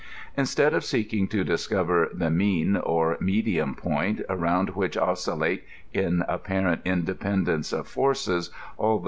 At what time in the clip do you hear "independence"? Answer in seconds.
6.85-7.71